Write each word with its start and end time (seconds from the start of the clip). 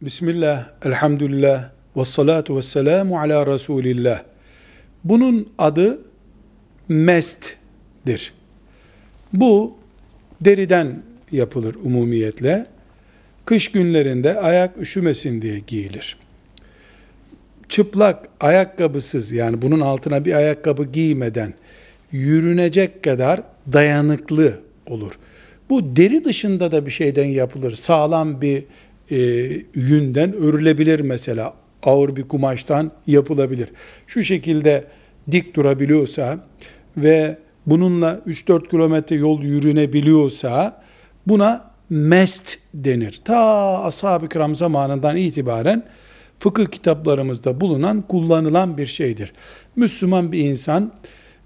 Bismillah, 0.00 0.66
elhamdülillah, 0.84 1.70
ve 1.96 2.04
salatu 2.04 2.56
ve 2.56 2.62
selamu 2.62 3.20
ala 3.20 3.46
Resulillah. 3.46 4.22
Bunun 5.04 5.48
adı 5.58 5.98
mest'dir. 6.88 8.32
Bu 9.32 9.74
deriden 10.40 11.02
yapılır 11.32 11.74
umumiyetle. 11.74 12.66
Kış 13.44 13.72
günlerinde 13.72 14.40
ayak 14.40 14.78
üşümesin 14.78 15.42
diye 15.42 15.58
giyilir. 15.58 16.16
Çıplak, 17.68 18.28
ayakkabısız 18.40 19.32
yani 19.32 19.62
bunun 19.62 19.80
altına 19.80 20.24
bir 20.24 20.32
ayakkabı 20.32 20.84
giymeden 20.84 21.54
yürünecek 22.12 23.02
kadar 23.02 23.42
dayanıklı 23.72 24.60
olur. 24.86 25.18
Bu 25.70 25.96
deri 25.96 26.24
dışında 26.24 26.72
da 26.72 26.86
bir 26.86 26.90
şeyden 26.90 27.24
yapılır. 27.24 27.72
Sağlam 27.72 28.40
bir 28.40 28.64
e, 29.10 29.16
yünden 29.74 30.32
örülebilir 30.32 31.00
mesela. 31.00 31.54
Ağır 31.82 32.16
bir 32.16 32.28
kumaştan 32.28 32.92
yapılabilir. 33.06 33.68
Şu 34.06 34.22
şekilde 34.22 34.84
dik 35.30 35.56
durabiliyorsa 35.56 36.38
ve 36.96 37.38
bununla 37.66 38.20
3-4 38.26 38.68
kilometre 38.68 39.16
yol 39.16 39.42
yürünebiliyorsa 39.42 40.82
buna 41.26 41.70
mest 41.90 42.58
denir. 42.74 43.20
Ta 43.24 43.38
ashab-ı 43.82 44.28
kiram 44.28 44.54
zamanından 44.54 45.16
itibaren 45.16 45.84
fıkıh 46.38 46.66
kitaplarımızda 46.66 47.60
bulunan, 47.60 48.02
kullanılan 48.02 48.78
bir 48.78 48.86
şeydir. 48.86 49.32
Müslüman 49.76 50.32
bir 50.32 50.38
insan 50.38 50.92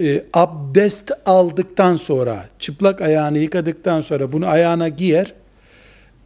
e, 0.00 0.24
abdest 0.32 1.12
aldıktan 1.26 1.96
sonra, 1.96 2.44
çıplak 2.58 3.00
ayağını 3.00 3.38
yıkadıktan 3.38 4.00
sonra 4.00 4.32
bunu 4.32 4.46
ayağına 4.46 4.88
giyer. 4.88 5.34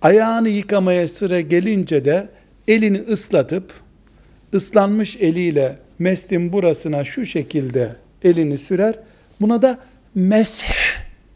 Ayağını 0.02 0.48
yıkamaya 0.48 1.08
sıra 1.08 1.40
gelince 1.40 2.04
de 2.04 2.28
elini 2.68 2.98
ıslatıp, 2.98 3.72
ıslanmış 4.54 5.16
eliyle 5.16 5.78
mestin 5.98 6.52
burasına 6.52 7.04
şu 7.04 7.26
şekilde 7.26 7.96
elini 8.22 8.58
sürer. 8.58 8.94
Buna 9.40 9.62
da 9.62 9.78
mesh 10.14 10.64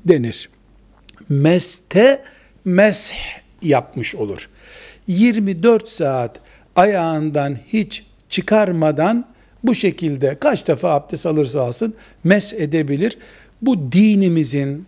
denir. 0.04 0.48
Meste 1.28 2.22
mesh 2.64 3.12
yapmış 3.62 4.14
olur. 4.14 4.48
24 5.06 5.88
saat 5.88 6.40
ayağından 6.76 7.58
hiç 7.68 8.06
çıkarmadan 8.28 9.26
bu 9.64 9.74
şekilde 9.74 10.38
kaç 10.40 10.68
defa 10.68 10.90
abdest 10.90 11.26
alırsa 11.26 11.60
alsın 11.60 11.94
mes 12.24 12.52
edebilir. 12.52 13.18
Bu 13.62 13.92
dinimizin 13.92 14.86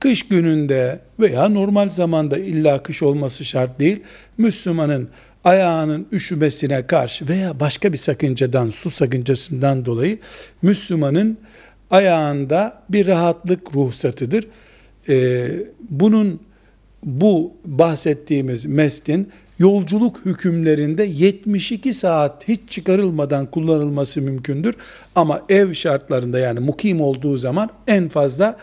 kış 0.00 0.28
gününde 0.28 1.00
veya 1.20 1.48
normal 1.48 1.90
zamanda 1.90 2.38
illa 2.38 2.82
kış 2.82 3.02
olması 3.02 3.44
şart 3.44 3.80
değil. 3.80 4.00
Müslümanın 4.38 5.08
ayağının 5.44 6.06
üşümesine 6.12 6.86
karşı 6.86 7.28
veya 7.28 7.60
başka 7.60 7.92
bir 7.92 7.98
sakıncadan, 7.98 8.70
su 8.70 8.90
sakıncasından 8.90 9.84
dolayı 9.84 10.18
Müslümanın 10.62 11.38
ayağında 11.90 12.82
bir 12.88 13.06
rahatlık 13.06 13.76
ruhsatıdır. 13.76 14.46
Ee, 15.08 15.50
bunun 15.90 16.40
bu 17.04 17.52
bahsettiğimiz 17.64 18.66
mestin 18.66 19.30
yolculuk 19.58 20.20
hükümlerinde 20.24 21.04
72 21.04 21.94
saat 21.94 22.48
hiç 22.48 22.60
çıkarılmadan 22.68 23.46
kullanılması 23.46 24.22
mümkündür. 24.22 24.74
Ama 25.14 25.42
ev 25.48 25.74
şartlarında 25.74 26.38
yani 26.38 26.60
mukim 26.60 27.00
olduğu 27.00 27.36
zaman 27.36 27.70
en 27.86 28.08
fazla 28.08 28.56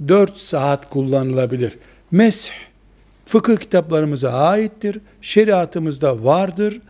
24 0.00 0.38
saat 0.38 0.90
kullanılabilir. 0.90 1.78
Mesh 2.10 2.50
fıkıh 3.26 3.56
kitaplarımıza 3.56 4.32
aittir. 4.32 5.00
Şeriatımızda 5.22 6.24
vardır. 6.24 6.80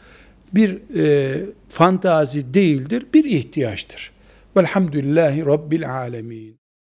Bir 0.54 0.78
e, 0.96 1.40
fantazi 1.68 2.54
değildir, 2.54 3.06
bir 3.14 3.24
ihtiyaçtır. 3.24 4.10
Velhamdülillahi 4.56 5.46
Rabbil 5.46 5.90
alemin. 5.90 6.58